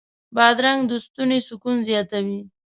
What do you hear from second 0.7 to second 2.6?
د ستوني سکون زیاتوي.